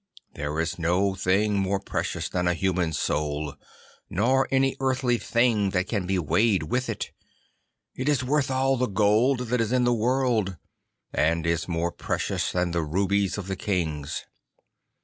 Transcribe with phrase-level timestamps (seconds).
[0.33, 3.53] There is no thing more precious than a human soul,
[4.09, 7.11] nor any earthly thing that can be weighed with it.
[7.93, 10.57] It is worth all the gold that is in the world,
[11.13, 14.25] and is more precious than the rubies of the kings.